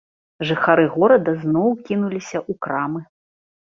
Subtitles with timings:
[0.51, 3.09] Жыхары горада зноў кінуліся ў крамы.